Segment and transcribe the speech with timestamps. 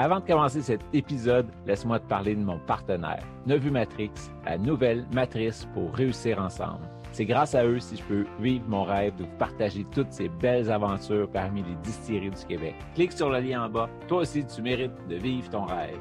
[0.00, 4.12] Avant de commencer cet épisode, laisse-moi te parler de mon partenaire, Nevu Matrix,
[4.44, 6.88] la nouvelle matrice pour réussir ensemble.
[7.10, 10.28] C'est grâce à eux si je peux vivre mon rêve de vous partager toutes ces
[10.28, 12.76] belles aventures parmi les distilleries du Québec.
[12.94, 13.90] Clique sur le lien en bas.
[14.06, 15.98] Toi aussi, tu mérites de vivre ton rêve.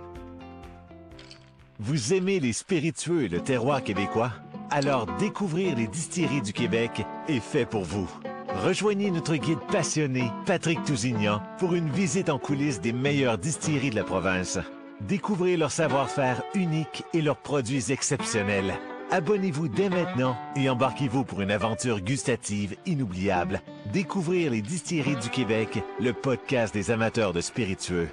[1.79, 4.31] Vous aimez les spiritueux et le terroir québécois?
[4.69, 8.07] Alors découvrir les distilleries du Québec est fait pour vous.
[8.63, 13.95] Rejoignez notre guide passionné, Patrick Tousignan, pour une visite en coulisses des meilleures distilleries de
[13.95, 14.57] la province.
[15.01, 18.73] Découvrez leur savoir-faire unique et leurs produits exceptionnels.
[19.11, 23.61] Abonnez-vous dès maintenant et embarquez-vous pour une aventure gustative inoubliable.
[23.93, 28.09] Découvrir les distilleries du Québec, le podcast des amateurs de spiritueux.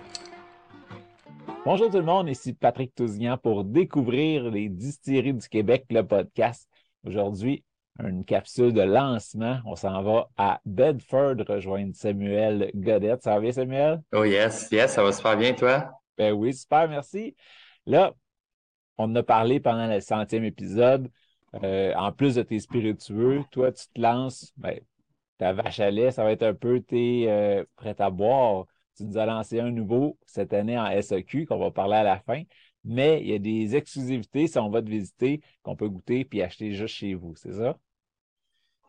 [1.65, 6.69] Bonjour tout le monde, ici Patrick Tousignan pour découvrir les distilleries du Québec, le podcast.
[7.07, 7.65] Aujourd'hui,
[8.03, 9.59] une capsule de lancement.
[9.65, 13.23] On s'en va à Bedford rejoindre Samuel Godette.
[13.23, 14.03] Ça va bien, Samuel?
[14.13, 15.91] Oh yes, yes, ça va super bien, toi?
[16.19, 17.37] Ben oui, super, merci.
[17.87, 18.15] Là,
[18.99, 21.11] on en a parlé pendant le centième épisode.
[21.63, 24.81] Euh, en plus de tes spiritueux, toi, tu te lances, ben,
[25.39, 28.67] ta vache à lait, ça va être un peu tes euh, prêt à boire.
[28.97, 32.19] Tu nous as lancé un nouveau cette année en SEQ qu'on va parler à la
[32.19, 32.43] fin
[32.85, 36.43] mais il y a des exclusivités si on va te visiter qu'on peut goûter puis
[36.43, 37.79] acheter juste chez vous, c'est ça?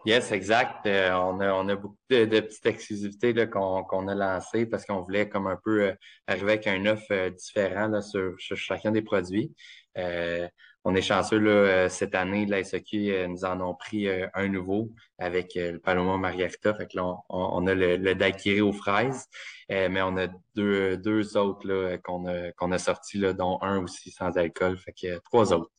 [0.06, 0.86] Yes, exact.
[0.86, 5.28] Euh, on, a, on a beaucoup de, petites exclusivités qu'on a lancées parce qu'on voulait
[5.28, 5.94] comme un peu euh,
[6.28, 9.52] arriver avec un offre euh, différent là, sur, chacun des produits.
[9.96, 15.54] on est chanceux là, cette année, la SEQ nous en ont pris un nouveau avec
[15.56, 16.76] le Paloma Margarita.
[16.76, 19.26] Fait que là, on, a le, le daiquiri aux fraises,
[19.70, 24.12] mais on a deux, deux autres qu'on a, qu'on a sortis, là, dont un aussi
[24.12, 24.78] sans alcool.
[24.78, 25.72] Fait que trois autres.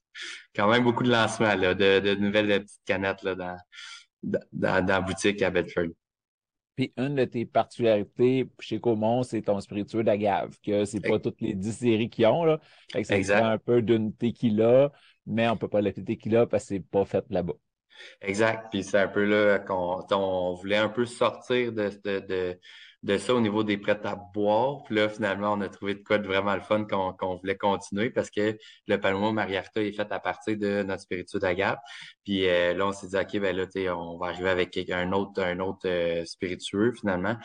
[0.56, 3.58] Quand même beaucoup de lancements, là, de, de nouvelles petites canettes là, dans,
[4.52, 5.88] dans, la boutique à Bedford.
[6.74, 11.40] Puis une de tes particularités chez Comon, c'est ton spiritueux d'agave, que c'est pas toutes
[11.40, 12.60] les dix séries qui ont, là.
[12.92, 14.92] Fait que c'est un peu d'une tequila,
[15.26, 17.54] mais on peut pas l'appeler tequila parce que c'est pas fait là-bas.
[18.20, 18.66] Exact.
[18.70, 22.60] Puis c'est un peu là qu'on on voulait un peu sortir de, de, de,
[23.02, 24.82] de ça au niveau des prêts à boire.
[24.84, 28.10] Puis là, finalement, on a trouvé de quoi de vraiment le fun qu'on voulait continuer
[28.10, 31.78] parce que le Paloma Mariarta est fait à partir de notre spiritueux d'agave.
[32.24, 35.42] Puis euh, là, on s'est dit, OK, ben là, on va arriver avec un autre,
[35.42, 37.36] un autre euh, spiritueux finalement.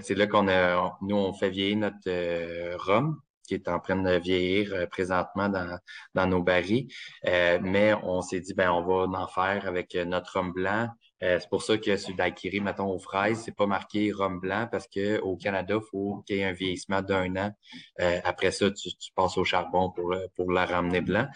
[0.00, 3.96] C'est là qu'on a, nous, on fait vieillir notre euh, rhum qui est en train
[3.96, 5.76] de vieillir présentement dans,
[6.14, 6.86] dans nos barils.
[7.24, 10.88] mais on s'est dit, ben on va en faire avec notre rhum blanc,
[11.22, 14.68] euh, c'est pour ça que sur daiquiri, mettons, aux fraises, c'est pas marqué rhum blanc
[14.70, 17.52] parce que au Canada, il faut qu'il y ait un vieillissement d'un an.
[18.00, 21.26] Euh, après ça, tu, passes au charbon pour, pour la ramener blanc.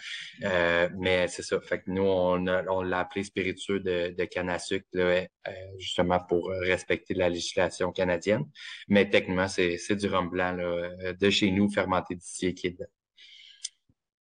[0.43, 1.59] Euh, mais c'est ça.
[1.61, 4.85] Fait que nous, on, on l'a appelé spiritueux de, de canne à sucre,
[5.77, 8.45] justement pour respecter la législation canadienne.
[8.87, 12.71] Mais techniquement, c'est, c'est du rhum blanc là, de chez nous, fermenté d'ici qui est
[12.71, 12.85] dedans.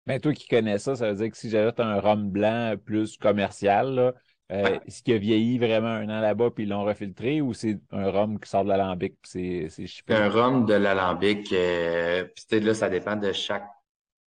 [0.07, 3.17] Ben, toi qui connais ça, ça veut dire que si j'avais un rhum blanc plus
[3.17, 4.15] commercial, là,
[4.53, 7.79] euh, est-ce qu'il a vieilli vraiment un an là-bas puis ils l'ont refiltré ou c'est
[7.91, 9.15] un rhum qui sort de l'alambic?
[9.23, 9.69] C'est
[10.09, 11.53] un rhum de l'alambic.
[11.53, 13.67] Euh, là, ça dépend de chaque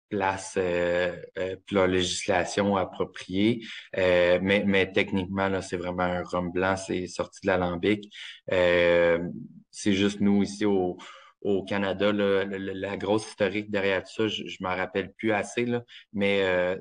[0.07, 3.61] place euh, euh la législation appropriée.
[3.97, 8.09] Euh, mais, mais techniquement, là, c'est vraiment un rhum blanc, c'est sorti de l'alambic.
[8.49, 10.97] c'est juste nous ici au,
[11.41, 15.83] au Canada, la grosse historique derrière ça, je, je m'en rappelle plus assez, là,
[16.13, 16.77] mais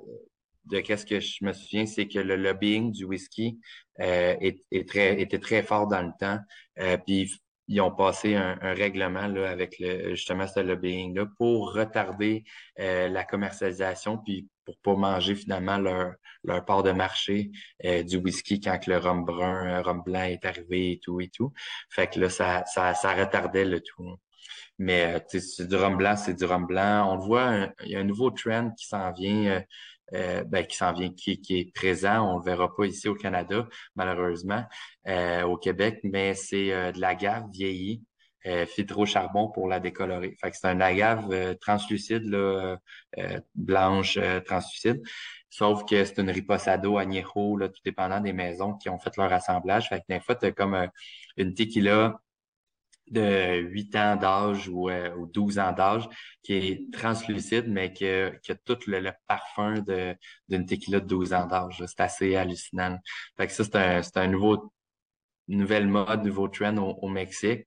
[0.67, 3.59] de qu'est-ce que je me souviens, c'est que le lobbying du whisky
[4.01, 6.39] euh, est, très, était très fort dans le temps.
[6.79, 7.31] Euh, puis
[7.69, 12.45] ils ont passé un, règlement là, avec le, justement ce lobbying-là pour retarder
[12.79, 17.51] euh, la commercialisation, puis pour pas manger finalement leur, leur part de marché
[17.85, 21.29] euh, du whisky quand le rhum brun, le rhum blanc est arrivé et tout et
[21.29, 21.53] tout.
[21.91, 24.17] Fait que là, ça, ça, ça retardait le tout.
[24.79, 27.13] Mais c'est du rhum blanc, c'est du rhum blanc.
[27.13, 29.63] On le voit, il y a un nouveau trend qui s'en vient
[30.13, 32.35] euh, ben, qui s'en vient, qui, qui, est présent.
[32.35, 33.67] On le verra pas ici au Canada,
[33.97, 34.65] malheureusement,
[35.09, 38.03] euh, au Québec, mais c'est euh, de l'agave vieillie.
[38.47, 40.37] Euh, filtré au charbon pour la décolorer.
[40.39, 42.77] Fait que c'est un agave translucide, là,
[43.55, 45.01] blanche translucide.
[45.49, 49.33] Sauf que c'est une riposado añejo, là, tout dépendant des maisons qui ont fait leur
[49.33, 49.89] assemblage.
[49.89, 50.91] Fait que des fois, tu comme
[51.39, 52.21] une tequila
[53.11, 56.09] de 8 ans d'âge ou, euh, ou 12 ans d'âge
[56.43, 58.33] qui est translucide, mais qui a,
[58.65, 60.17] tout le, parfum de,
[60.49, 61.83] d'une tequila de 12 ans d'âge.
[61.87, 62.99] C'est assez hallucinant.
[63.37, 64.73] Fait que ça, c'est un, un nouveau,
[65.49, 67.67] nouvelle mode, nouveau trend au, Mexique.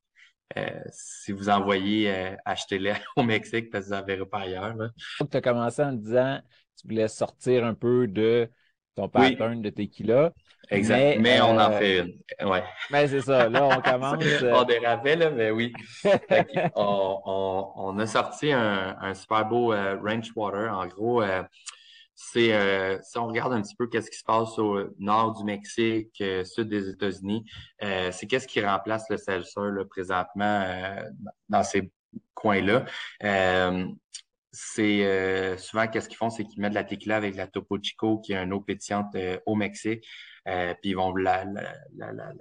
[0.55, 4.75] Euh, si vous envoyez, euh, achetez-les au Mexique parce que vous n'en verrez pas ailleurs.
[5.19, 6.41] Tu as commencé en disant
[6.79, 8.49] tu voulais sortir un peu de
[8.97, 10.33] ton pattern de tequila.
[10.69, 11.19] Exact.
[11.19, 12.49] Mais, on en euh, fait une.
[12.49, 12.63] Ouais.
[12.91, 13.47] Mais c'est ça.
[13.47, 14.23] Là, on commence.
[14.23, 15.71] Euh, on dérapait, là, mais oui.
[16.75, 20.73] on, on, on, a sorti un, un super beau euh, range water.
[20.73, 21.23] En gros,
[22.15, 26.21] c'est si on regarde un petit peu qu'est-ce qui se passe au nord du Mexique,
[26.43, 27.45] sud des États-Unis,
[27.79, 30.65] c'est qu'est-ce qui remplace le seltzer là, présentement
[31.47, 31.91] dans ces
[32.33, 32.85] coins-là
[34.59, 37.77] c'est euh, souvent qu'est-ce qu'ils font, c'est qu'ils mettent de la tequila avec la Topo
[37.79, 40.03] Chico, qui est une eau pétillante euh, au Mexique,
[40.47, 41.45] euh, puis ils vont la,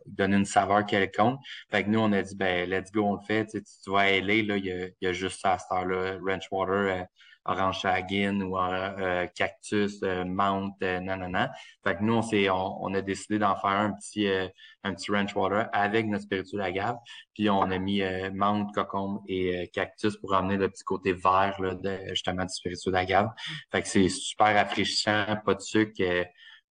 [0.06, 1.38] donner une saveur quelconque.
[1.70, 3.44] Fait que nous, on a dit, ben, let's go, on le fait.
[3.46, 7.06] Tu, tu vas à là, il y a, juste ça à cette heure-là, Ranch Water,
[7.46, 11.52] orange chagrin ou euh, cactus, euh, menthe, euh, nanana.
[11.84, 14.48] Fait que nous, on, s'est, on, a décidé d'en faire un petit, euh,
[14.84, 16.96] un petit ranch water avec notre spirituel agave.
[17.34, 18.02] Puis on a mis
[18.32, 22.96] menthe, cocombe et cactus pour amener le petit côté vert là, de, justement du spirituel
[22.96, 23.28] agave.
[23.70, 25.92] Fait que c'est super rafraîchissant, pas de sucre.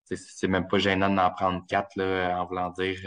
[0.05, 2.97] c'est même pas gênant d'en prendre quatre, là, en voulant dire.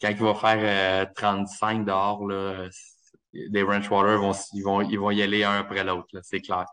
[0.00, 2.68] quand il va faire 35 dehors, là,
[3.32, 6.66] les ranch water vont, ils vont, ils vont y aller un après l'autre, c'est clair.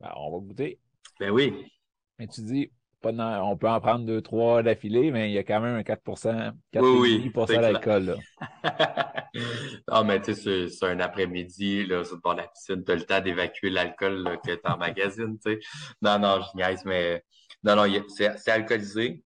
[0.00, 0.78] Ben, on va goûter.
[1.18, 1.72] Ben oui.
[2.18, 2.70] Mais tu dis,
[3.04, 6.02] on peut en prendre deux, trois d'affilée, mais il y a quand même un 4
[6.04, 8.16] 4 oui, oui, d'alcool.
[9.88, 12.92] non, mais tu sais, c'est un après-midi, là, sur le bord de la piscine, tu
[12.92, 15.58] as le temps d'évacuer l'alcool que tu magazine, tu sais.
[16.02, 17.22] Non, non, je niaise, mais
[17.62, 19.22] non, non, c'est alcoolisé.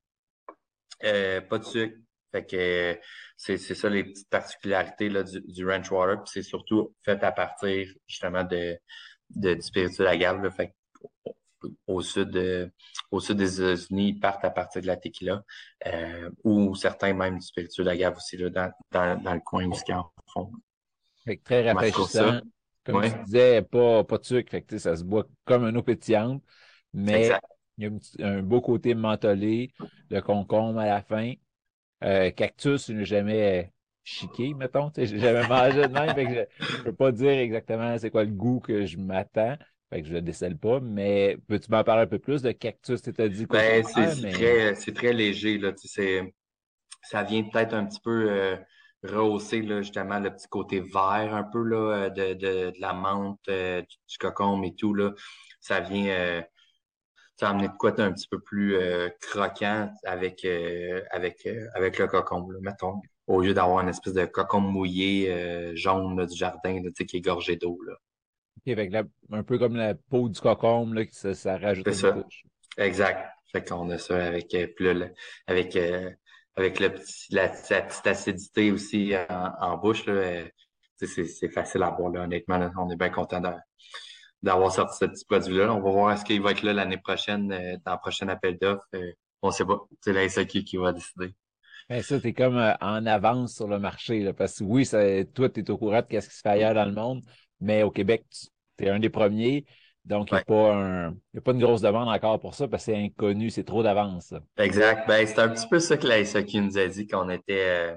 [1.04, 1.96] Euh, pas de sucre.
[2.32, 2.98] Fait que
[3.36, 6.22] c'est ça les petites particularités là, du, du ranch water.
[6.22, 8.78] Puis c'est surtout fait à partir justement de,
[9.34, 10.42] de, du spirituel agave.
[10.42, 10.74] Là, fait
[11.86, 12.72] au sud, de,
[13.10, 15.44] au sud des États-Unis, ils partent à partir de la tequila,
[15.86, 19.92] euh, ou certains même du spirituel agave aussi là, dans, dans, dans le coin du
[19.92, 20.52] en fond.
[21.24, 22.40] Fait que très rafraîchissant.
[22.84, 25.82] Comme tu disais, pas, pas de sucre, fait que, ça se boit comme un eau
[25.82, 26.42] pétillante,
[26.94, 27.30] mais
[27.76, 29.72] il y a un, beau côté mentholé,
[30.08, 31.34] le concombre à la fin.
[32.02, 33.70] Euh, cactus, je n'ai jamais
[34.04, 34.90] chiqué, mettons.
[34.96, 38.24] J'ai jamais mangé de même, fait que je, ne peux pas dire exactement c'est quoi
[38.24, 39.56] le goût que je m'attends.
[39.90, 43.02] Fait que je le décèle pas, mais peux-tu m'en parler un peu plus de cactus?
[43.02, 43.58] Tu t'as dit quoi?
[43.58, 45.72] Ben, c'est très, très, léger, là.
[47.02, 48.56] Ça vient peut-être un petit peu euh,
[49.02, 53.40] rehausser là, justement le petit côté vert un peu là, de, de, de la menthe,
[53.48, 54.94] euh, du, cocombe et tout.
[54.94, 55.12] Là.
[55.60, 56.42] Ça vient euh,
[57.36, 60.44] ça amener de quoi un petit peu plus euh, croquant avec,
[61.10, 63.00] avec, avec le cocombe, là, mettons
[63.30, 67.20] au lieu d'avoir une espèce de cocon mouillé euh, jaune du jardin là, qui est
[67.20, 67.78] gorgé d'eau.
[67.86, 67.94] Là.
[68.66, 68.92] avec
[69.30, 72.16] un peu comme la peau du cocombe, là, ça, ça rajoute une ça.
[72.76, 73.30] Exact.
[73.52, 74.66] Fait qu'on a ça avec, euh,
[75.46, 76.10] avec, euh,
[76.56, 79.14] avec le petit, la, petite acidité aussi
[79.60, 80.06] en, bouche.
[80.06, 80.42] Là,
[80.96, 82.68] c'est, facile à boire, là, honnêtement.
[82.78, 83.40] on est bien content
[84.42, 85.72] d'avoir sorti ce petit produit-là.
[85.72, 87.48] On va voir est-ce qu'il va être là l'année prochaine,
[87.84, 88.88] dans le prochain appel d'offres.
[89.40, 89.78] on ne sait pas.
[90.00, 91.32] C'est la SAQ qui va décider.
[91.90, 95.00] Ben ça, t'es comme euh, en avance sur le marché, là, parce que oui, ça,
[95.34, 97.20] toi, tu es au courant de ce qui se fait ailleurs dans le monde,
[97.60, 98.24] mais au Québec,
[98.78, 99.64] tu es un des premiers.
[100.04, 102.96] Donc, il n'y a, a pas une grosse demande encore pour ça parce que c'est
[102.96, 104.32] inconnu, c'est trop d'avance.
[104.56, 105.08] Exact.
[105.08, 107.96] Ben, c'est un petit peu ça que la SAQ nous a dit qu'on était.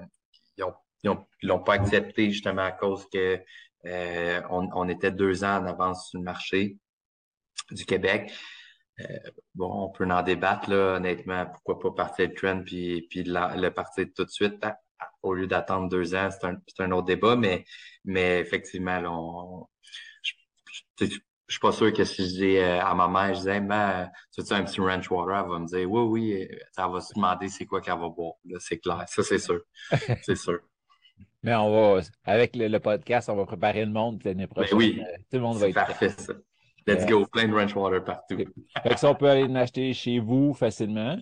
[0.58, 3.40] ils l'ont pas accepté justement à cause que
[3.86, 6.78] euh, on, on, était deux ans en avance sur le marché
[7.70, 8.32] du Québec.
[9.00, 11.46] Euh, bon, on peut en débattre, là, honnêtement.
[11.46, 14.64] Pourquoi pas partir le trend puis, puis le partir tout de suite?
[15.22, 16.28] Au lieu d'attendre deux ans?
[16.30, 17.64] C'est un, un, autre débat, mais,
[18.04, 19.66] mais effectivement, là, on,
[20.22, 20.32] je,
[21.00, 24.10] je, suis pas sûr que si je dis euh, à ma mère, je disais, ben,
[24.32, 25.42] tu veux un petit ranch water?
[25.44, 28.34] Elle va me dire, oui, oui, elle va se demander c'est quoi qu'elle va boire.
[28.60, 29.04] C'est clair.
[29.08, 29.60] Ça, c'est sûr.
[30.22, 30.60] c'est sûr.
[31.42, 34.78] Mais on va, avec le, podcast, on va préparer le monde l'année ben prochaine.
[34.78, 36.08] oui, euh, tout le monde va être parfait.
[36.08, 36.32] Ça.
[36.86, 38.36] Let's go, plein de ranch water partout.
[38.36, 41.16] Fait que ça, on peut aller l'acheter chez vous facilement.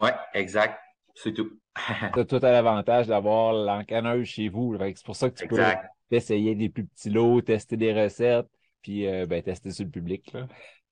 [0.00, 0.78] Oui, exact.
[1.14, 1.50] C'est tout.
[2.14, 4.76] tu as tout à l'avantage d'avoir l'encanneuse chez vous.
[4.78, 5.62] C'est pour ça que tu peux
[6.10, 8.48] essayer des plus petits lots, tester des recettes,
[8.82, 10.32] puis euh, ben, tester sur le public.
[10.32, 10.46] Là.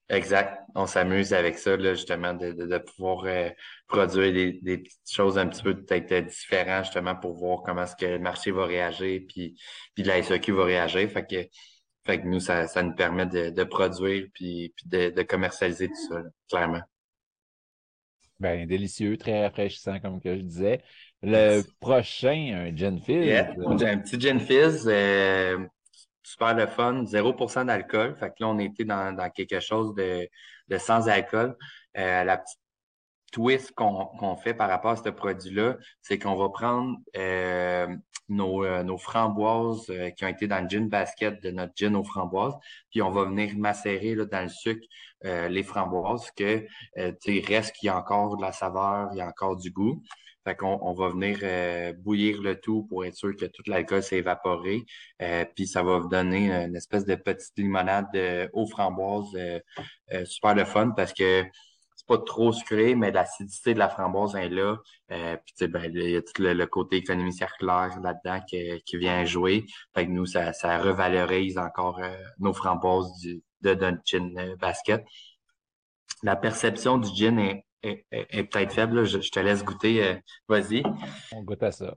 [0.09, 0.61] Exact.
[0.75, 3.49] On s'amuse avec ça, là, justement, de, de, pouvoir euh,
[3.87, 7.95] produire des, des, petites choses un petit peu peut-être différentes, justement, pour voir comment est-ce
[7.95, 9.59] que le marché va réagir, puis,
[9.95, 11.09] puis la SEQ va réagir.
[11.09, 11.49] Fait que
[12.05, 15.87] fait que nous, ça, ça nous permet de, de produire puis, puis de, de, commercialiser
[15.87, 16.81] tout ça, clairement.
[18.39, 20.81] Ben, délicieux, très rafraîchissant, comme que je disais.
[21.23, 23.31] Le prochain, un Gin Fizz.
[23.31, 25.65] un petit Gin Fizz, euh,
[26.21, 28.15] super le fun, 0% d'alcool.
[28.19, 30.27] Fait que là, on était dans, dans quelque chose de,
[30.67, 31.55] de sans alcool.
[31.97, 32.59] Euh, la petite
[33.31, 37.87] twist qu'on fait par rapport à ce produit-là, c'est qu'on va prendre euh,
[38.29, 41.95] nos, euh, nos, framboises euh, qui ont été dans le gin basket de notre gin
[41.95, 42.55] aux framboises,
[42.91, 44.85] puis on va venir macérer là, dans le sucre
[45.49, 49.27] les framboises, que il reste qu'il y a encore de la saveur, il y a
[49.27, 50.03] encore du goût.
[50.43, 51.39] Fait qu'on on va venir
[51.97, 54.83] bouillir le tout pour être sûr que tout l'alcool s'est évaporé.
[55.55, 59.35] puis ça va vous donner une espèce de petite limonade aux framboises
[60.25, 61.43] super le fun parce que
[62.07, 64.77] pas trop sucré, mais l'acidité de la framboise est là.
[65.11, 69.25] Euh, puis, ben, il y a tout le, côté économie circulaire là-dedans qui, qui, vient
[69.25, 69.65] jouer.
[69.93, 75.03] Fait que nous, ça, ça revalorise encore euh, nos framboises du, de, gin euh, basket.
[76.23, 79.05] La perception du gin est, est, peut-être faible.
[79.05, 80.03] Je, te laisse goûter.
[80.03, 80.15] Euh,
[80.47, 80.83] vas-y.
[81.31, 81.95] On goûte à ça.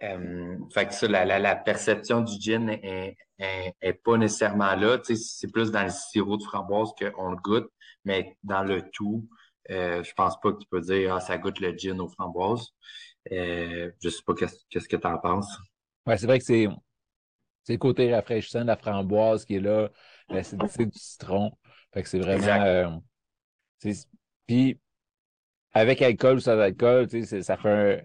[0.00, 4.98] fait que ça, la, la, la, perception du gin est, est, est pas nécessairement là.
[5.02, 7.70] c'est plus dans le sirop de framboise qu'on le goûte
[8.04, 9.28] mais dans le tout,
[9.70, 12.68] euh, je pense pas que tu peux dire ah, ça goûte le gin aux framboises.
[13.32, 15.58] Euh, je sais pas qu'est-ce que tu en penses.
[16.06, 16.68] Ouais, c'est vrai que c'est
[17.68, 19.90] le côté rafraîchissant de la framboise qui est là,
[20.30, 21.52] l'acidité du citron.
[21.92, 22.62] Fait que c'est vraiment.
[22.62, 22.88] Euh,
[24.46, 24.80] puis
[25.72, 28.00] avec alcool ou sans alcool, ça fait un.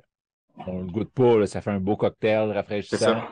[0.67, 3.23] On le goûte pas, ça fait un beau cocktail rafraîchissant.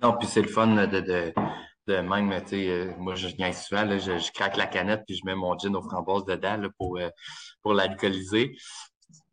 [0.00, 1.34] Non, puis c'est le fun de, de
[1.92, 5.16] même, tu sais, euh, moi, je viens souvent, là, je, je, craque la canette puis
[5.16, 7.08] je mets mon gin aux framboises dedans là, pour, euh,
[7.62, 8.56] pour l'alcooliser.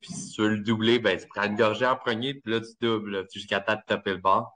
[0.02, 2.62] Puis si tu veux le doubler, ben, tu prends une gorgée en premier, puis là,
[2.62, 4.54] tu doubles, jusqu'à temps de taper le bord.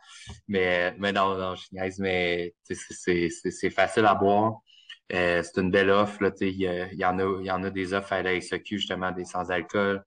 [0.48, 4.62] Mais, mais non, non, je niaise, mais c'est facile à boire.
[5.12, 6.22] Euh, c'est une belle offre.
[6.22, 9.12] Là, il, y, en a, il y en a des offres à la SEQ, justement,
[9.12, 10.03] des sans-alcool.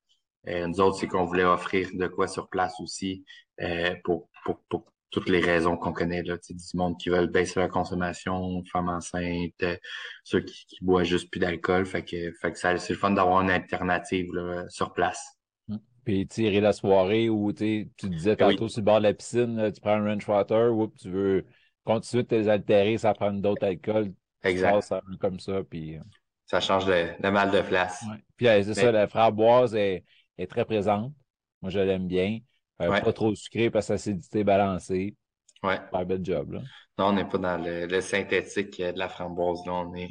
[0.49, 3.25] Euh, nous autres, c'est qu'on voulait offrir de quoi sur place aussi
[3.61, 7.61] euh, pour, pour, pour toutes les raisons qu'on connaît, là, du monde qui veulent baisser
[7.61, 9.77] leur consommation, femmes enceintes, euh,
[10.25, 11.85] ceux qui, qui boivent juste plus d'alcool.
[11.85, 15.39] Fait que, fait que c'est le fun d'avoir une alternative là, sur place.
[15.69, 15.79] Hum.
[16.05, 19.81] Puis tirer la soirée où tu disais tantôt sur le bord de la piscine, tu
[19.83, 21.45] prends un ranch water ou tu veux
[21.85, 24.13] continuer de te altérer sans prendre d'autres alcools.
[24.43, 24.81] Exact.
[24.81, 25.63] Ça comme ça.
[25.69, 25.97] Puis...
[25.97, 26.03] Euh,
[26.47, 28.05] ça change de, mal de place.
[28.37, 30.05] Puis c'est ça, la framboise est,
[30.39, 31.13] est très présente.
[31.61, 32.41] Moi, je l'aime bien.
[32.83, 35.17] Euh, pas trop sucré parce que l'acidité balancée.
[35.63, 35.79] Ouais.
[35.93, 36.53] un bel job.
[36.53, 36.61] Là.
[36.99, 39.65] Non, on n'est pas dans le, synthétique de la framboise.
[39.67, 39.73] Là.
[39.73, 40.11] On est...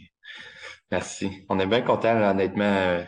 [0.90, 1.46] Merci.
[1.50, 2.64] On est bien content, honnêtement.
[2.64, 3.04] Euh,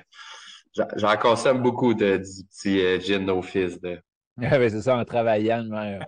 [0.96, 3.79] j'en consomme beaucoup de, du petit euh, gin no fizz.
[3.79, 4.01] De...
[4.38, 5.63] c'est ça, en travaillant.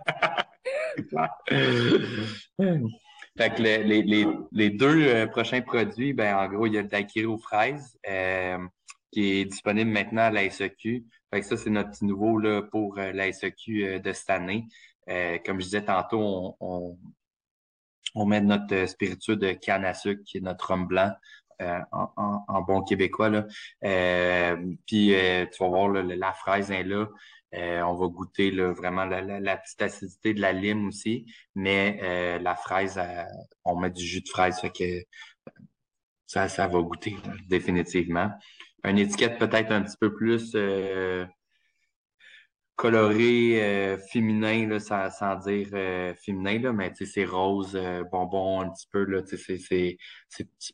[3.38, 6.88] fait que les, les, les deux prochains produits, ben, en gros, il y a le
[6.88, 7.98] daiquiri aux fraises
[9.16, 11.06] qui est disponible maintenant à la SEQ.
[11.32, 14.30] Fait que ça, c'est notre petit nouveau là, pour euh, la SEQ euh, de cette
[14.30, 14.66] année.
[15.08, 16.98] Euh, comme je disais tantôt, on,
[18.14, 21.12] on, met notre spiritueux de canne à sucre, qui est notre rhum blanc,
[21.62, 23.30] en, bon québécois.
[23.30, 23.46] Là.
[24.86, 27.08] puis tu vas voir la fraise est là.
[27.54, 31.26] on va goûter vraiment la, petite acidité de la lime aussi.
[31.54, 33.00] Mais la fraise,
[33.64, 35.06] on met du jus de fraise, fait que
[36.26, 37.16] ça, ça va goûter
[37.48, 38.32] définitivement
[38.90, 41.26] une étiquette peut-être un petit peu plus euh,
[42.76, 47.80] coloré, euh, féminin, là, sans, sans dire euh, féminin, là, mais c'est rose,
[48.12, 49.98] bonbon un petit peu, là, c'est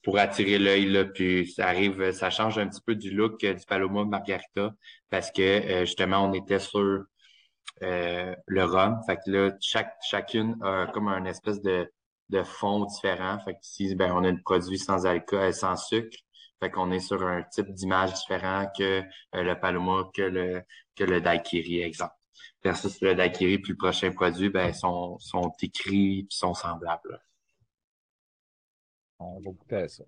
[0.03, 4.05] pour attirer l'œil, puis ça arrive, ça change un petit peu du look du Paloma
[4.05, 4.73] Margarita,
[5.09, 7.05] parce que justement, on était sur
[7.81, 8.99] le rhum.
[9.07, 11.87] Fait que là, chaque, chacune a comme un espèce de,
[12.29, 13.37] de fond différent.
[13.45, 16.17] Fait que si ben, on a un produit sans alcool, sans sucre,
[16.61, 20.63] fait qu'on est sur un type d'image différent que euh, le Paloma, que le,
[20.95, 22.13] que le Daiquiri, exemple.
[22.63, 27.19] Versus le Daiquiri, puis le prochain produit, ben, sont, sont écrits puis sont semblables.
[29.17, 30.03] On va goûter à ça.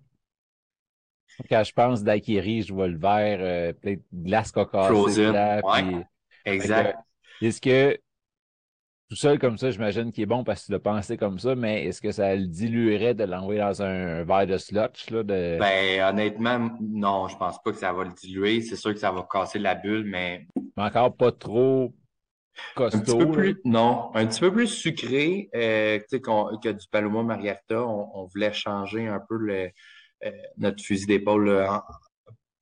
[1.48, 4.84] Quand je pense Daiquiri, je vois le verre, euh, peut-être glace coca.
[4.84, 5.34] Frozen,
[5.64, 6.06] ouais,
[6.44, 6.96] exact.
[7.40, 7.98] Est-ce que
[9.14, 11.54] tout seul comme ça, j'imagine qu'il est bon parce que tu l'as pensé comme ça,
[11.54, 15.08] mais est-ce que ça le diluerait de l'envoyer dans un, verre de slotch?
[15.10, 15.56] Là, de...
[15.60, 18.60] Ben, honnêtement, non, je pense pas que ça va le diluer.
[18.60, 20.48] C'est sûr que ça va casser la bulle, mais.
[20.76, 21.94] Mais encore pas trop
[22.74, 22.98] costaud.
[22.98, 27.86] Un petit peu plus, non, un petit peu plus sucré euh, que du Paloma Margarita.
[27.86, 29.70] On, voulait changer un peu le,
[30.24, 31.68] euh, notre fusil d'épaule,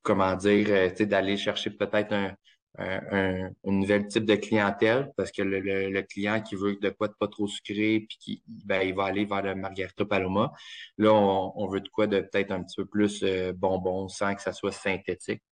[0.03, 2.35] comment dire, euh, d'aller chercher peut-être un,
[2.79, 7.29] un, nouvel type de clientèle parce que le, client qui veut de quoi de pas
[7.29, 10.53] trop sucré puis qui ben, il va aller vers le Margarita Paloma.
[10.99, 14.43] Là, on, veut de quoi de peut-être un petit peu plus euh, bonbon sans que
[14.43, 15.43] ça soit synthétique,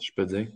[0.00, 0.48] je peux dire.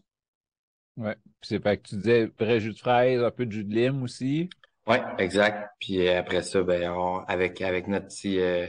[0.96, 1.10] Oui.
[1.42, 4.02] c'est pas que tu disais vrai jus de fraise, un peu de jus de lime
[4.02, 4.48] aussi.
[4.86, 5.68] Oui, exact.
[5.78, 6.90] Puis euh, après ça, ben,
[7.28, 8.66] avec, avec notre petit euh,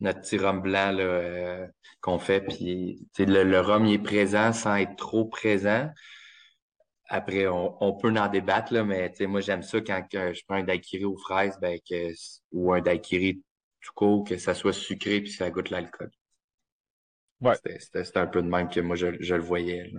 [0.00, 0.96] notre petit rhum blanc
[2.00, 2.40] qu'on fait.
[2.40, 5.90] Puis le, le rhum il est présent sans être trop présent.
[7.12, 11.04] Après, on, peut en débattre, là, mais moi, j'aime ça quand je prends un daiquiri
[11.04, 12.12] aux fraises ben, que,
[12.52, 13.42] ou un daiquiri
[13.80, 16.12] tout court, que ça soit sucré puis ça goûte l'alcool.
[17.40, 17.56] Ouais.
[17.80, 19.92] C'était un peu de même que moi, je, le voyais.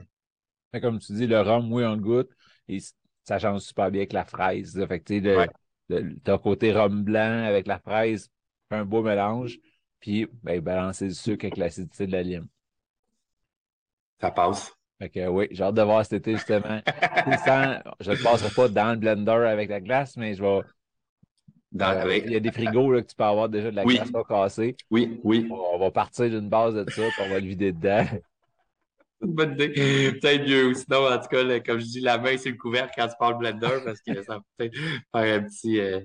[0.82, 2.32] Comme tu dis, le rhum, oui, on le goûte.
[2.70, 2.78] Et
[3.26, 4.82] ça change super bien avec la fraise.
[4.88, 8.32] Fait que, côté rhum blanc avec la fraise,
[8.70, 9.60] un beau mélange.
[10.00, 12.48] Puis, ben, balancer le sucre avec l'acidité de la lime.
[14.22, 14.72] Ça passe.
[15.02, 16.80] Fait que oui, j'ai hâte de voir cet été justement.
[16.86, 20.62] je ne passerai pas dans le blender avec la glace, mais je vais.
[21.82, 24.12] Euh, il y a des frigos là, que tu peux avoir déjà de la glace
[24.12, 24.76] pas cassée.
[24.92, 25.48] Oui, oui.
[25.50, 28.06] On, va partir d'une base de ça, puis on va le vider dedans.
[29.22, 30.12] Bonne idée.
[30.22, 30.74] Peut-être mieux.
[30.76, 33.40] Sinon, en tout cas, comme je dis, la main c'est le couvercle quand tu parles
[33.40, 36.00] blender parce que ça peut peut-être faire un petit, euh,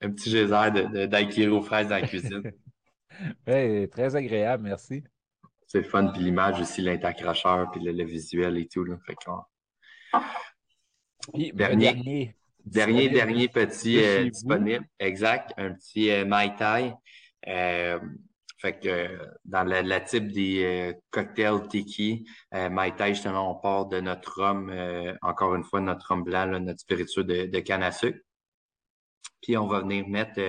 [0.00, 2.42] un petit geyser de, de, aux fraises dans la cuisine.
[3.46, 5.04] oui, très agréable, merci
[5.70, 6.08] c'est le fun.
[6.08, 8.82] Puis l'image aussi, l'intercrocheur, puis le, visuel et tout.
[8.84, 8.96] Là.
[9.06, 9.14] Fait
[11.54, 12.34] dernier,
[12.64, 14.84] dernier, dernier, petit euh, disponible.
[14.98, 15.52] Exact.
[15.56, 16.92] Un petit euh, Mai Tai.
[17.46, 18.00] Euh,
[18.58, 24.42] fait que dans le, type des cocktails tiki, Mai Tai, justement, on part de notre
[24.42, 24.70] rhum,
[25.22, 28.18] encore une fois, notre rhum blanc, notre spiritueux de, de canne à sucre.
[29.42, 30.40] Puis on va venir mettre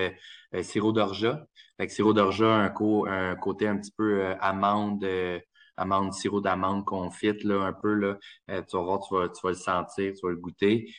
[0.61, 1.47] sirop d'orgeat.
[1.77, 2.73] Fait sirop d'orgeat, un,
[3.07, 5.39] un côté un petit peu euh, amande, euh,
[5.77, 8.17] amande, sirop d'amande confite, là, un peu, là.
[8.49, 10.93] Euh, tu vas voir, tu vas, tu vas le sentir, tu vas le goûter.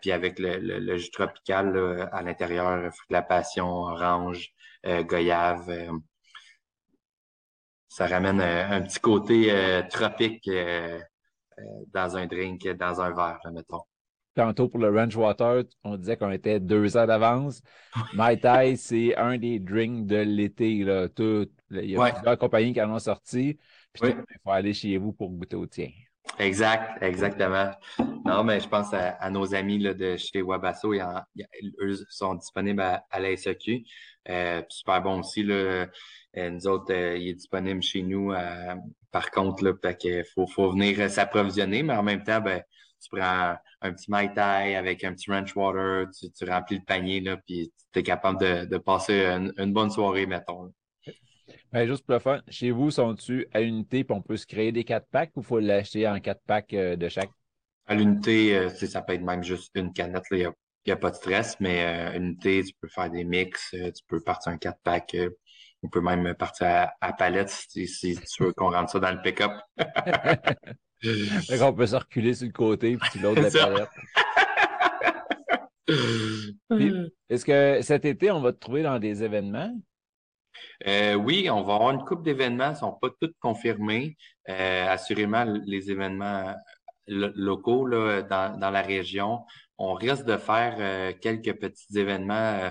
[0.00, 4.52] puis avec le, le, jus tropical à l'intérieur, fruit de la passion, orange,
[4.84, 5.90] goyave.
[7.88, 10.48] ça ramène un petit côté tropique
[11.92, 13.82] dans un drink, dans un verre, mettons.
[14.34, 17.60] Tantôt pour le Ranch Water, on disait qu'on était deux ans d'avance.
[18.14, 20.84] Mai Tai, c'est un des drinks de l'été.
[20.84, 21.08] Là.
[21.08, 23.58] Tout, il y a plusieurs compagnies qui en ont sorti.
[23.92, 25.90] Puis il faut aller chez vous pour goûter au tien.
[26.38, 27.72] Exact, exactement.
[28.24, 30.94] Non, mais je pense à, nos amis là, de chez Wabasso.
[30.94, 33.84] eux sont disponibles à, la SEQ.
[34.28, 35.42] Euh, super bon aussi.
[35.42, 35.86] Là.
[36.36, 38.32] Euh, nous autres, euh, il est disponible chez nous.
[39.10, 39.72] par contre, là,
[40.04, 42.62] il faut, faut venir s'approvisionner, mais en même temps, ben,
[43.02, 47.20] tu prends un petit Mai Tai avec un petit ranch water, tu, remplis le panier,
[47.20, 50.72] là, puis tu es capable de, passer une, bonne soirée, mettons.
[51.72, 54.72] Ben, juste pour le fun, chez vous, sont-tu à l'unité puis on peut se créer
[54.72, 57.30] des quatre packs ou il faut l'acheter en quatre packs euh, de chaque?
[57.86, 60.50] À l'unité, euh, ça peut être même juste une canette, il
[60.86, 64.04] n'y a, pas de stress, mais à euh, l'unité, tu peux faire des mix, tu
[64.06, 65.16] peux partir un quatre pack,
[65.82, 69.20] on peut même partir à, palette si, si tu veux qu'on rentre ça dans le
[69.20, 69.52] pick-up.
[71.02, 73.88] Fait qu'on peut se reculer sur le côté puis l'autre la palette.
[77.28, 79.74] Est-ce que cet été, on va te trouver dans des événements?
[80.86, 84.16] Euh, oui, on va avoir une coupe d'événements, ils ne sont pas tous confirmés.
[84.48, 86.54] Euh, assurément, les événements
[87.06, 89.40] locaux là, dans, dans, la région.
[89.78, 92.70] On risque de faire euh, quelques petits événements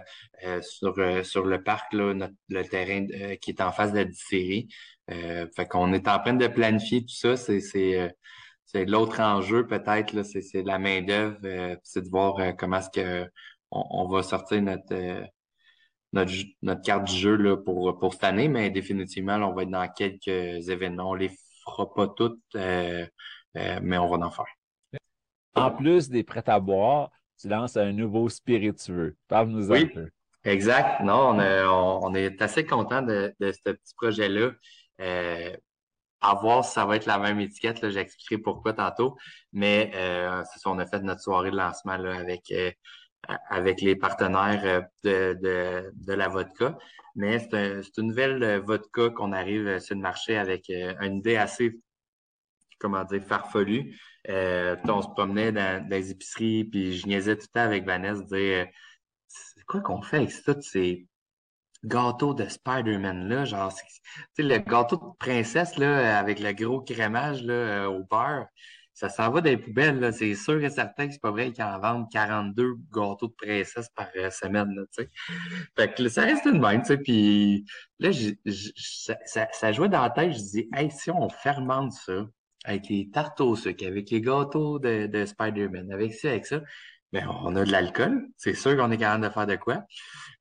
[0.62, 3.06] sur, sur le parc, là, le terrain
[3.38, 4.68] qui est en face de la distillerie.
[5.08, 7.36] fait qu'on est en train de planifier tout ça.
[7.36, 13.30] C'est l'autre enjeu peut-être, c'est la main-d'œuvre, euh, c'est de voir euh, comment est-ce que
[13.72, 15.26] on, va sortir notre, euh,
[16.14, 19.72] notre, notre, carte du jeu là, pour, pour cette année, mais définitivement, on va être
[19.72, 21.12] dans quelques événements.
[21.12, 21.32] On les
[21.66, 23.10] fera pas toutes, mais
[23.98, 24.61] on va en faire.
[25.65, 29.15] En plus des prêts à boire, tu lances un nouveau spiritueux.
[29.28, 30.10] Parle-nous un peu.
[30.43, 31.02] Exact.
[31.02, 34.52] Non, on, on, est assez content de, de ce petit projet-là
[36.21, 37.89] à voir si ça va être la même étiquette.
[37.89, 39.17] J'expliquerai pourquoi tantôt.
[39.52, 42.71] Mais euh, c'est ça, on a fait notre soirée de lancement là, avec, euh,
[43.50, 46.78] avec les partenaires euh, de, de, de la vodka.
[47.15, 51.38] Mais c'est un, une nouvelle euh, vodka qu'on arrive sur le marché avec une idée
[51.38, 51.80] assez,
[52.82, 53.96] comment dire, farfelue.
[54.28, 58.67] on se promenait dans, des épiceries, puis je niaisais tout le temps avec Vanessa, dire
[59.28, 60.54] c'est quoi qu'on fait avec ça?
[60.62, 61.06] C'est
[61.84, 63.74] gâteau de Spider-Man, là, genre,
[64.38, 68.48] le gâteau de princesse, là, avec le gros crémage, là, euh, au beurre,
[68.94, 70.13] ça s'en va des poubelles.
[70.13, 73.89] C'est sûr et certain que c'est pas vrai qu'ils en vendent 42 gâteaux de princesse
[73.96, 74.76] par euh, semaine.
[75.76, 77.65] Fait que ça reste une même, puis
[78.00, 78.12] là,
[79.26, 82.26] ça, ça, jouait dans la tête, je dis, hey, si on fermente ça,
[82.65, 86.62] avec les tartes au sucre, avec les gâteaux de, de Spider-Man, avec ça, avec ça,
[87.12, 88.30] ben, on a de l'alcool.
[88.38, 89.84] C'est sûr qu'on est capable de faire de quoi.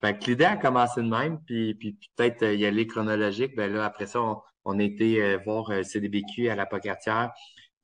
[0.00, 3.56] Fait que l'idée a commencé de même, puis, puis peut-être euh, y aller chronologique.
[3.56, 7.32] Ben là, après ça, on, on a été euh, voir euh, CDBQ à la Pocatière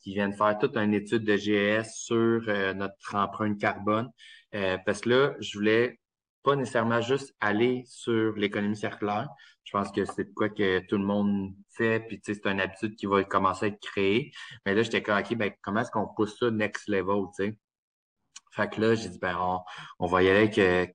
[0.00, 2.42] qui viennent faire toute une étude de GS sur
[2.76, 4.08] notre empreinte carbone.
[4.52, 5.98] parce que là, je voulais
[6.46, 9.28] pas nécessairement juste aller sur l'économie circulaire.
[9.64, 12.60] Je pense que c'est quoi que tout le monde fait, puis tu sais, c'est une
[12.60, 14.30] habitude qui va commencer à être créée.
[14.64, 17.58] Mais là, j'étais comme, OK, ben, comment est-ce qu'on pousse ça next level, tu sais?
[18.52, 19.36] Fait que là, j'ai dit, ben,
[19.98, 20.86] on, va y aller avec euh,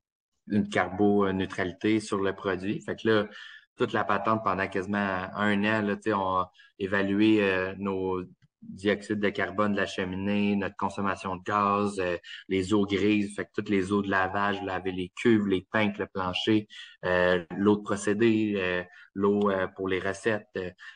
[0.47, 2.81] une carboneutralité sur le produit.
[2.85, 3.27] Fait que là,
[3.75, 8.23] toute la patente pendant quasiment un an, là, on a évalué euh, nos
[8.61, 13.45] dioxyde de carbone de la cheminée, notre consommation de gaz, euh, les eaux grises, fait
[13.45, 16.67] que toutes les eaux de lavage, laver les cuves, les pinques, le plancher,
[17.05, 20.47] euh, l'eau de procédé, euh, l'eau pour les recettes.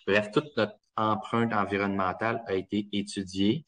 [0.08, 3.65] bref, toute notre empreinte environnementale a été étudiée.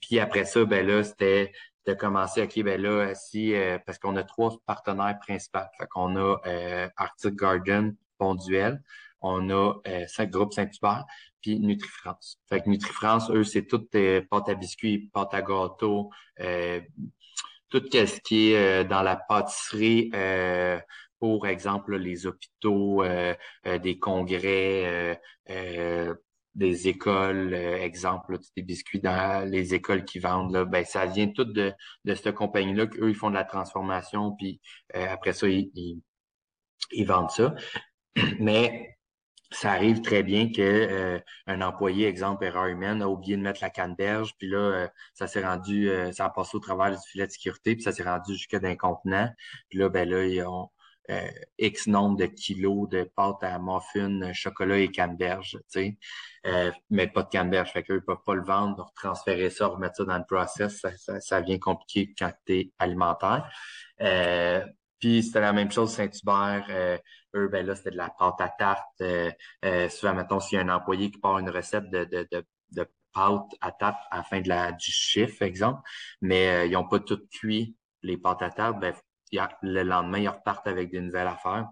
[0.00, 1.52] puis après ça, ben là, c'était
[1.86, 5.58] de commencer, OK, ben là, si, parce qu'on a trois partenaires principaux.
[5.78, 6.38] Fait qu'on a
[6.96, 8.80] Arctic Garden, Ponduel,
[9.20, 9.74] on a
[10.06, 11.04] cinq groupes Saint-Hubert,
[11.42, 12.38] puis NutriFrance.
[12.48, 16.80] Fait que NutriFrance, eux, c'est tout euh, pâte à biscuits, pâte à gâteau, euh,
[17.68, 20.78] tout ce qui est euh, dans la pâtisserie, euh,
[21.18, 23.04] pour exemple, les hôpitaux,
[23.64, 25.20] des congrès,
[26.54, 31.44] des écoles, exemple, des biscuits dans les écoles qui vendent, là, ben, ça vient tout
[31.44, 31.72] de,
[32.04, 34.60] de cette compagnie-là, qu'eux, ils font de la transformation, puis
[34.92, 36.02] après ça, ils,
[36.90, 37.54] ils vendent ça.
[38.40, 38.91] Mais
[39.52, 43.60] ça arrive très bien que euh, un employé, exemple erreur humaine, a oublié de mettre
[43.62, 47.08] la canneberge, puis là, euh, ça s'est rendu, euh, ça a passé au travers du
[47.10, 49.28] filet de sécurité, puis ça s'est rendu jusqu'à d'un contenant.
[49.68, 50.68] Puis là, ben là, ils ont
[51.58, 55.98] X nombre de kilos de pâte à muffin, chocolat et canneberge, tu
[56.44, 57.70] sais, mais pas de canneberge.
[57.70, 60.96] Fait qu'eux, ils peuvent pas le vendre, transférer ça, remettre ça dans le process, ça,
[60.96, 63.46] ça, ça vient compliqué quand tu alimentaire.
[65.00, 67.00] Puis c'était la même chose Saint-Hubert.
[67.34, 69.00] Eux, ben là, c'était de la pâte à tarte.
[69.00, 69.30] Euh,
[69.64, 72.44] euh, souvent, mettons, s'il y a un employé qui part une recette de, de, de,
[72.72, 75.80] de pâte à tarte à la fin de la, du chiffre, exemple,
[76.20, 78.94] mais euh, ils n'ont pas tout cuit les pâtes à tarte, ben,
[79.62, 81.68] le lendemain, ils repartent avec des nouvelles affaires,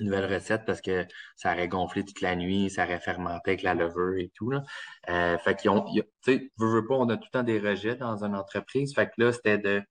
[0.00, 3.62] une nouvelle recette parce que ça aurait gonflé toute la nuit, ça aurait fermenté avec
[3.62, 4.50] la levure et tout.
[4.50, 4.62] Là.
[5.08, 7.60] Euh, fait qu'ils ont, tu sais, veux, veux pas, on a tout le temps des
[7.60, 8.94] rejets dans une entreprise.
[8.94, 9.82] Fait que là, c'était de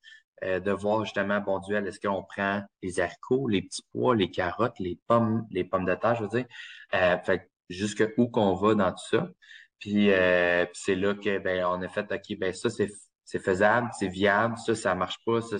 [0.43, 4.29] euh, de voir justement, bon duel, est-ce qu'on prend les haricots, les petits pois, les
[4.29, 6.45] carottes, les pommes, les pommes de terre, je veux dire?
[6.93, 9.29] Euh, fait jusque où qu'on va dans tout ça.
[9.79, 12.89] Puis euh, c'est là que ben on a fait OK, ben ça c'est
[13.25, 15.58] c'est faisable, c'est viable, ça ça marche pas, ça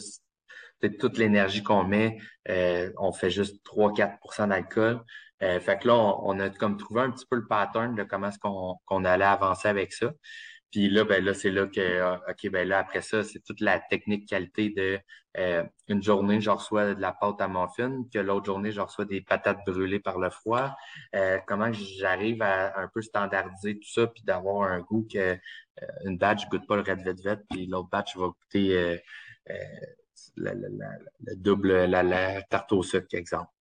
[0.82, 2.17] c'est toute l'énergie qu'on met,
[2.50, 5.02] euh, on fait juste 3-4% d'alcool.
[5.41, 8.30] Euh, fait que là, on, a comme trouvé un petit peu le pattern de comment
[8.30, 10.12] est-ce qu'on qu'on allait avancer avec ça.
[10.74, 13.62] Puis là, ben là, c'est là que, ah, OK, ben là, après ça, c'est toute
[13.62, 15.00] la technique qualité de
[15.38, 19.06] euh, une journée, je reçois de la pâte à muffin, que l'autre journée, je reçois
[19.06, 20.76] des patates brûlées par le froid.
[21.14, 25.88] Euh, comment j'arrive à un peu standardiser tout ça, puis d'avoir un goût que euh,
[26.06, 29.00] une batch goûte pas le red velvet, puis l'autre batch va goûter
[30.38, 33.52] le double, la, la tarte au sucre, exemple.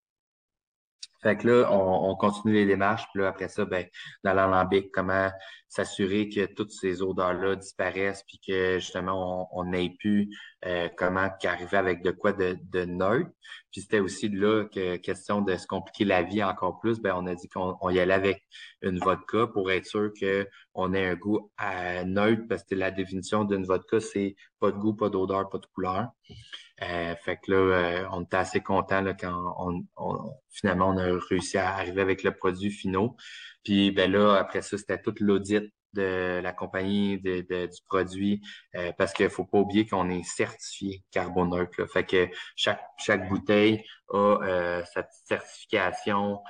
[1.22, 3.04] Fait que là, on, on, continue les démarches.
[3.12, 3.86] Puis là, après ça, ben,
[4.24, 5.30] dans l'alambic, comment
[5.72, 10.28] s'assurer que toutes ces odeurs-là disparaissent, puis que justement, on n'ait plus
[10.66, 13.30] euh, comment qu'arriver avec de quoi de, de neutre.
[13.70, 17.26] Puis c'était aussi là que question de se compliquer la vie encore plus, ben on
[17.26, 18.44] a dit qu'on y allait avec
[18.82, 23.44] une vodka pour être sûr qu'on ait un goût à neutre, parce que la définition
[23.44, 26.08] d'une vodka, c'est pas de goût, pas d'odeur, pas de couleur.
[26.82, 29.54] Euh, fait que là, euh, on était assez content quand
[29.96, 33.16] on, finalement on a réussi à arriver avec le produit finaux.
[33.64, 38.40] Puis ben là, après ça, c'était tout l'audit de la compagnie de, du produit
[38.76, 41.86] euh, parce qu'il faut pas oublier qu'on est certifié carboneutre.
[41.90, 46.40] Fait que chaque, chaque bouteille a sa certification.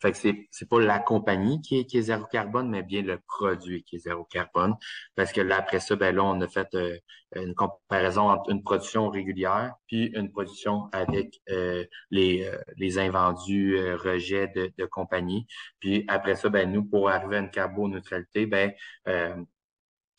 [0.00, 3.18] Fait que c'est, pas la compagnie qui est, qui est zéro carbone, mais bien le
[3.26, 4.74] produit qui est zéro carbone.
[5.14, 6.98] Parce que là, après ça, ben là, on a fait euh,
[7.34, 13.78] une comparaison entre une production régulière puis une production avec euh, les, euh, les invendus
[13.94, 15.46] rejets de, de compagnie.
[15.80, 18.72] Puis après ça, ben nous, pour arriver à une carboneutralité, ben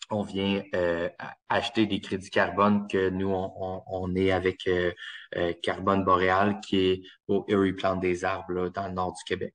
[0.10, 0.64] on vient
[1.50, 4.70] acheter des crédits carbone que nous, on, on, est avec
[5.64, 9.54] Carbone Boréal qui est au Erie Plant des arbres dans le nord du Québec.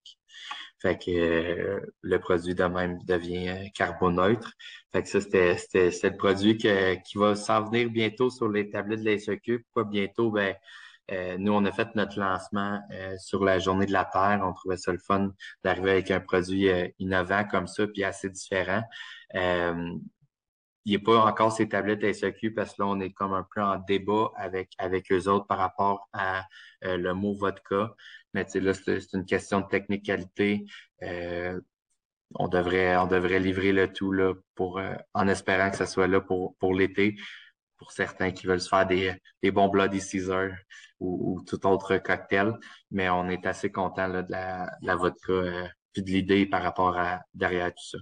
[0.81, 4.53] Fait que euh, le produit de même devient euh, carboneutre.
[4.91, 5.55] Fait que ça, c'était,
[6.03, 9.61] le produit qui va s'en venir bientôt sur les tablettes de la SEQ.
[9.61, 10.33] Pourquoi bientôt?
[10.33, 10.57] Ben,
[11.11, 14.41] Euh, nous, on a fait notre lancement euh, sur la journée de la Terre.
[14.43, 15.33] On trouvait ça le fun
[15.65, 18.83] d'arriver avec un produit euh, innovant comme ça, puis assez différent.
[20.85, 23.47] Il n'y a pas encore ces tablettes SEQ parce que là, on est comme un
[23.55, 26.45] peu en débat avec, avec eux autres par rapport à
[26.83, 27.95] le mot vodka.
[28.35, 30.65] Mais là, c'est une question de technique qualité.
[32.35, 34.81] on devrait, on devrait livrer le tout là, pour,
[35.15, 37.17] en espérant que ça soit là pour, pour l'été
[37.83, 40.51] pour certains qui veulent se faire des, des bons Bloody Caesar
[41.01, 42.55] ou, tout autre cocktail.
[42.93, 47.23] Mais on est assez content de, la, vodka euh, puis de l'idée par rapport à
[47.35, 47.99] derrière tout ça.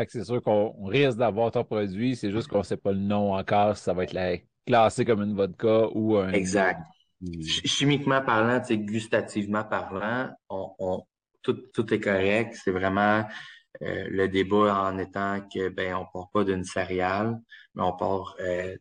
[0.00, 2.92] Fait que c'est sûr qu'on risque d'avoir ton produit, c'est juste qu'on ne sait pas
[2.92, 6.32] le nom encore, si ça va être classé comme une vodka ou un.
[6.32, 6.80] Exact.
[7.66, 11.02] Chimiquement parlant, gustativement parlant, on,
[11.42, 12.58] tout, tout est correct.
[12.64, 13.28] C'est vraiment
[13.82, 17.38] euh, le débat en étant que ben on part pas d'une céréale,
[17.74, 18.78] mais on part euh,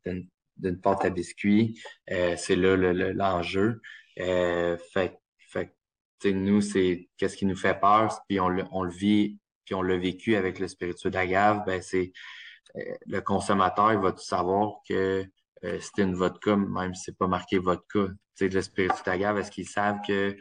[0.56, 1.82] d'une pâte à biscuits.
[2.12, 3.82] Euh, c'est là l'enjeu.
[4.16, 5.76] fait fait
[6.32, 9.38] nous, c'est qu'est-ce qui nous fait peur, puis on le, on le vit,
[9.70, 12.12] puis on l'a vécu avec le spiritueux d'agave, ben c'est
[13.06, 15.24] le consommateur, il va tout savoir que
[15.62, 18.08] c'était une vodka, même si c'est pas marqué vodka.
[18.42, 20.36] Le spiritueux d'agave, est-ce qu'ils savent que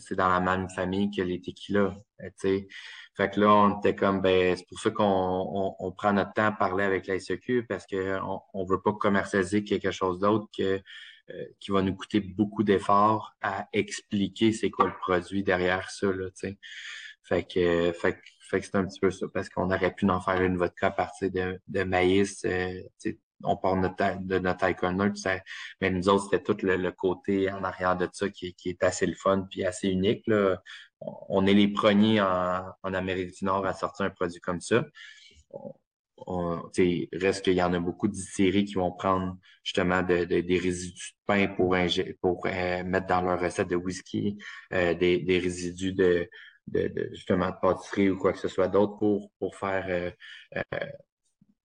[0.00, 1.94] c'est dans la même famille que les tequilas?
[2.40, 6.46] Fait que là, on était comme, ben, c'est pour ça qu'on on, prend notre temps
[6.46, 10.82] à parler avec la SEQ parce qu'on on veut pas commercialiser quelque chose d'autre que
[11.32, 16.10] euh, qui va nous coûter beaucoup d'efforts à expliquer c'est quoi le produit derrière ça,
[16.10, 16.26] là.
[17.22, 18.18] Fait que, fait,
[18.50, 20.88] fait que c'est un petit peu ça, parce qu'on aurait pu en faire une vodka
[20.88, 22.82] à partir de, de maïs, euh,
[23.42, 25.12] on parle de notre icon
[25.80, 29.14] mais nous autres, c'était tout le, côté en arrière de ça qui, est assez le
[29.14, 30.26] fun puis assez unique.
[30.26, 30.60] Là
[31.00, 34.84] on est les premiers en, Amérique du Nord à sortir un produit comme ça.
[36.26, 36.70] On,
[37.14, 41.48] reste qu'il y en a beaucoup de qui vont prendre justement des résidus de pain
[41.48, 41.74] pour,
[42.20, 44.36] pour euh, mettre dans leur recette de whisky,
[44.74, 46.28] euh, des, résidus de,
[47.12, 50.14] justement de pâtisserie ou quoi que ce soit d'autre pour, pour faire
[50.54, 50.62] euh,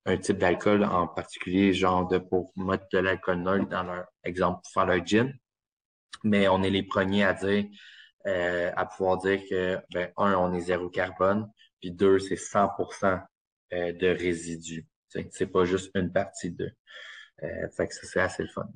[0.06, 4.62] un type d'alcool en particulier, genre de pour mettre de l'alcool neutre dans leur exemple
[4.64, 5.34] pour faire leur gin.
[6.24, 7.66] Mais on est les premiers à dire
[8.28, 11.48] euh, à pouvoir dire que, ben, un, on est zéro carbone,
[11.80, 12.72] puis deux, c'est 100
[13.04, 14.88] euh, de résidus.
[15.30, 16.72] C'est pas juste une partie de.
[17.44, 18.68] Euh, fait que ça, c'est assez le fun.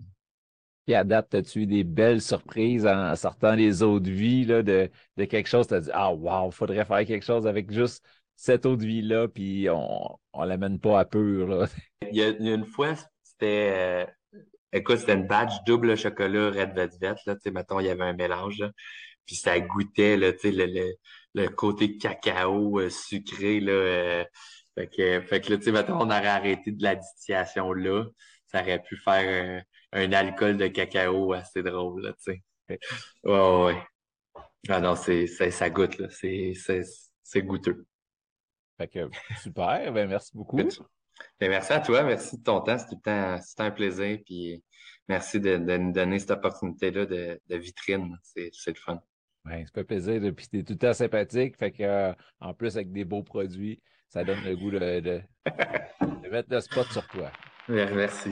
[0.90, 4.64] Puis à date, as-tu eu des belles surprises en sortant les eaux de vie là,
[4.64, 5.68] de, de quelque chose?
[5.68, 8.04] Tu as dit Ah wow, faudrait faire quelque chose avec juste
[8.36, 11.68] cette eau de vie-là, puis on ne l'amène pas à pur.
[12.12, 14.08] Il, y a, une fois, c'était
[14.74, 17.16] écoute, c'était une badge double chocolat Red Velvet.
[17.28, 18.64] Là, mettons, il y avait un mélange.
[19.28, 20.94] Puis ça goûtait là, le, le,
[21.36, 23.60] le côté cacao euh, sucré.
[23.60, 24.26] Là, euh,
[24.76, 28.06] fait que, fait que là, tu sais, maintenant, on aurait arrêté de la distillation là.
[28.48, 32.80] Ça aurait pu faire un, alcool de cacao assez drôle, là, tu sais.
[33.24, 33.84] Ouais, ouais.
[34.68, 36.08] Ah non, c'est, ça goûte, là.
[36.10, 36.84] C'est, c'est,
[37.24, 37.86] c'est goûteux.
[38.78, 39.10] Fait que,
[39.42, 39.92] super.
[39.92, 40.58] Ben, merci beaucoup.
[40.58, 42.04] Ben, merci à toi.
[42.04, 42.78] Merci de ton temps.
[42.78, 44.20] C'était un plaisir.
[44.26, 44.64] Puis
[45.08, 48.18] merci de, de nous donner cette opportunité-là de, de vitrine.
[48.24, 49.02] C'est, c'est le fun.
[49.46, 50.22] Ben, ça fait plaisir.
[50.36, 51.58] Puis es tout le temps sympathique.
[51.58, 55.22] Fait que, euh, en plus, avec des beaux produits, ça donne le goût de, de,
[55.46, 57.32] de mettre le spot sur toi.
[57.68, 58.32] Merci.